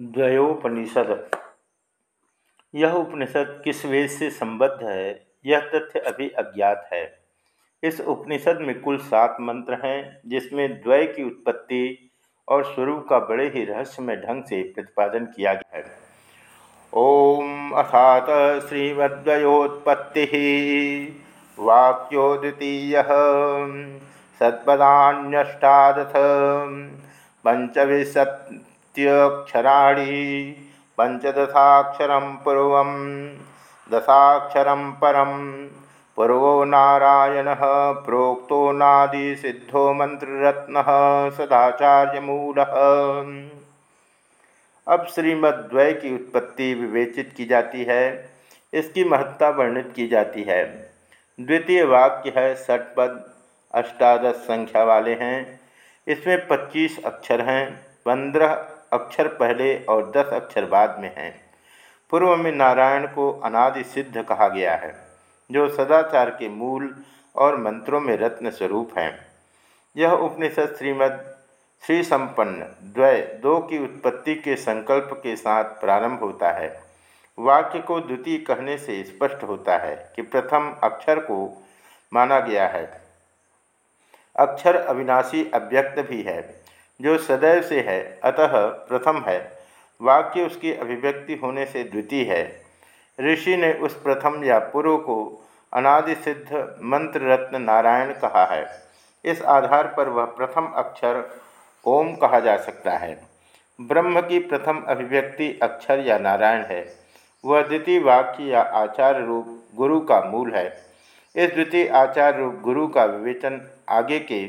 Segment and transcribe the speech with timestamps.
[0.00, 1.30] द्वयोपनिषद।
[2.74, 7.18] यह उपनिषद किस वेद से संबद्ध है, यह तथ्य अभी अज्ञात है।
[7.82, 12.10] इस उपनिषद में कुल सात मंत्र हैं, जिसमें द्वय की उत्पत्ति
[12.48, 15.84] और स्वरूप का बड़े ही रहस्यमय ढंग से प्रतिपादन किया गया है।
[16.92, 18.26] ओम अथात
[18.68, 20.26] श्रीमद्वयोत्पत्ति।
[21.58, 23.04] वाक्यो द्वितीय
[24.40, 26.12] सत्पदान्यष्टादथ
[27.44, 28.48] पंचविशत
[28.96, 30.54] इत्यक्षराणि
[30.98, 32.74] पंचदशाक्षर पूर्व,
[33.90, 34.68] दशाक्षर
[35.02, 35.32] परम
[36.18, 37.46] पूर्वो नारायण,
[38.04, 40.82] प्रोक्तो नादि सिद्धो मंत्ररत्न
[41.38, 42.60] सदाचार्यमूल
[44.86, 48.30] अब श्रीमद्वय की उत्पत्ति विवेचित की जाती है,
[48.72, 50.64] इसकी महत्ता वर्णित की जाती है।
[51.38, 53.24] द्वितीय वाक्य है सटपद
[53.74, 55.60] अष्टादश संख्या वाले हैं।
[56.06, 57.70] इसमें 25 अक्षर हैं,
[58.06, 58.54] पंद्रह
[58.94, 61.32] अक्षर पहले और दस अक्षर बाद में हैं।
[62.10, 64.94] पूर्व में नारायण को अनादि सिद्ध कहा गया है,
[65.50, 66.94] जो सदाचार के मूल
[67.36, 69.12] और मंत्रों में रत्न स्वरूप हैं।
[69.96, 71.34] यह उपनिषद श्रीमद
[71.82, 76.82] श्री संपन्न द्वय दो की उत्पत्ति के संकल्प के साथ प्रारंभ होता है।
[77.38, 81.64] वाक्य को द्वितीय कहने से स्पष्ट होता है कि प्रथम अक्षर को
[82.12, 82.84] माना गया है।
[84.36, 86.40] अक्षर अविनाशी अव्यक्त भी है।
[87.02, 89.58] जो सदैव से है, अतः प्रथम है।
[90.02, 92.60] वाक्य उसकी अभिव्यक्ति होने से द्वितीय है।
[93.20, 98.66] ऋषि ने उस प्रथम या पूर्व को अनादि सिद्ध मंत्र रत्न नारायण कहा है।
[99.24, 101.40] इस आधार पर वह प्रथम अक्षर
[101.86, 103.26] ओम कहा जा सकता है।
[103.80, 106.94] ब्रह्म की प्रथम अभिव्यक्ति अक्षर या नारायण है।
[107.44, 110.82] वह द्वितीय वाक्य या आचार रूप गुरु का मूल है।
[111.36, 114.46] इस द्वितीय आचार रूप गुरु का विवेचन आगे के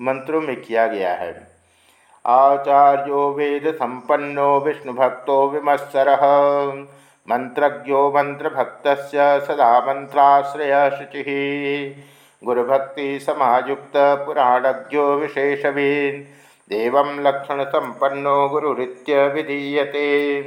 [0.00, 1.55] मंत्रों में किया गया है।
[2.26, 6.18] आचार्यो वेद संपन्नो विष्णुभक्तो विमत्सर
[7.30, 8.88] मंत्रज्ञो मंत्रभक्त
[9.48, 11.20] सदा मंत्राश्रय शुचि
[15.16, 16.26] विशेषवीन।
[16.68, 20.42] देव लक्षण संपन्नो गुरुरीत्य विधीयते।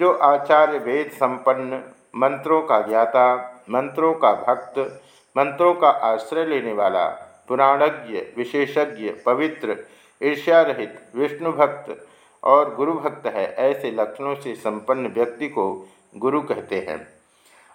[0.00, 1.82] जो आचार्य वेद संपन्न
[2.16, 5.02] मंत्रों का ज्ञाता, मंत्रों का भक्त,
[5.38, 7.06] मंत्रों का आश्रय लेने वाला,
[7.48, 9.76] पुराणज्ञ, विशेषज्ञ, पवित्र
[10.22, 12.08] ईर्ष्या रहित विष्णु भक्त
[12.44, 17.06] और गुरु भक्त है, ऐसे लक्षणों से संपन्न व्यक्ति को गुरु कहते हैं।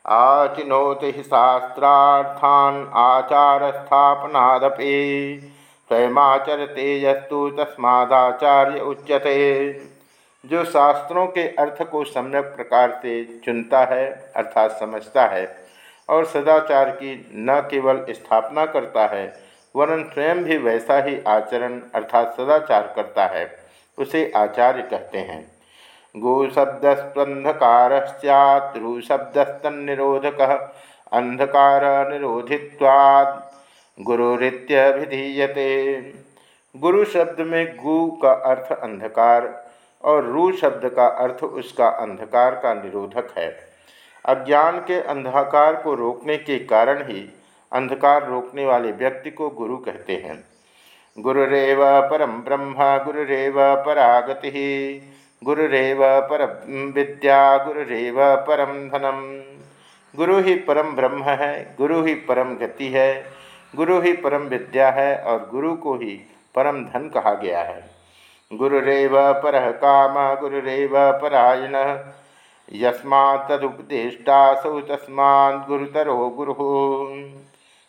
[0.06, 5.40] आचिनोति शास्त्रार्थान आचार स्थापनादपि
[5.88, 9.94] स्वयमाचरते यस्तु तस्मादाचार्य उच्यते।
[10.46, 15.56] जो शास्त्रों के अर्थ को सम्यक प्रकार से चुनता है, अर्थात समझता है
[16.10, 19.28] और सदाचार की न केवल स्थापना करता है
[19.76, 23.46] वरन स्वयं भी वैसा ही आचरण अर्थात सदाचार करता है,
[23.98, 25.42] उसे आचार्य कहते हैं।
[26.16, 30.42] गो शब्दस्वंधकार सैत्रु शब्दस्तनिरोधक
[31.12, 33.52] अंधकार निरोधित्वाद
[33.98, 35.72] गुरुरीत्यभिधीयते।
[36.76, 39.52] गुरु शब्द में गु का अर्थ अंधकार
[40.04, 43.48] और रू शब्द का अर्थ उसका अंधकार का निरोधक है।
[44.26, 47.22] अज्ञान के अंधकार को रोकने के कारण ही
[47.74, 50.44] अंधकार रोकने वाले व्यक्ति को गुरु कहते हैं।
[51.20, 52.74] गुरुरेव परम ब्रह्म,
[53.06, 55.02] गुरुरेव परागति,
[55.44, 56.64] गुरुरेव पर
[56.96, 59.44] विद्या, गुरुरेव परम धनम।
[60.18, 63.26] गुरु ही परम ब्रह्म है, गुरु ही परम गति है,
[63.76, 66.20] गुरु ही परम विद्या है और गुरु को ही
[66.56, 67.90] परम धन कहा गया है।
[68.54, 71.98] गुरुरेव पर काम, गुरुरेव परायण।
[72.74, 76.54] यस्मा तदुपदेष्टा सौ तस्मा गुरुतरो गुरु।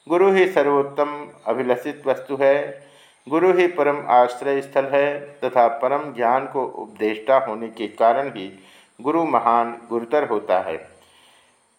[0.08, 2.82] गुरु ही सर्वोत्तम अभिलषित वस्तु है।
[3.28, 8.58] गुरु ही परम आश्रय स्थल है तथा परम ज्ञान को उपदेष्टा होने के कारण ही
[9.00, 10.88] गुरु महान गुरुतर होता है।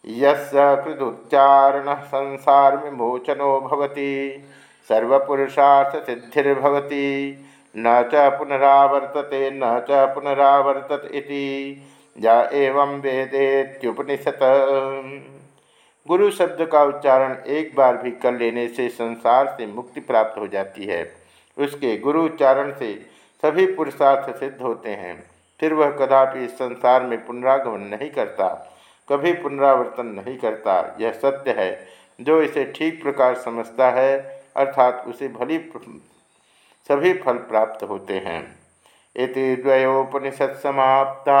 [0.06, 4.42] यदुच्चारण संसार विमोचनो भवति,
[4.88, 7.36] सर्वपुरुषार्थ सिद्धिर्भवति,
[7.76, 11.82] न च पुनरावर्तते, न च पुनरावर्तत इति।
[12.20, 14.42] या एवं वेदेत्युपनिषत्।
[16.06, 20.46] गुरु शब्द का उच्चारण एक बार भी कर लेने से संसार से मुक्ति प्राप्त हो
[20.46, 21.02] जाती है।
[21.56, 22.92] उसके गुरु उच्चारण से
[23.42, 25.14] सभी पुरुषार्थ सिद्ध होते हैं।
[25.60, 28.48] फिर वह कदापि इस संसार में पुनरागमन नहीं करता,
[29.08, 31.86] कभी पुनरावर्तन नहीं करता। यह सत्य है।
[32.20, 34.18] जो इसे ठीक प्रकार समझता है,
[34.56, 35.58] अर्थात उसे भली
[36.88, 38.40] सभी फल प्राप्त होते हैं।
[39.16, 41.40] इति द्वयोपनिषद समाप्ता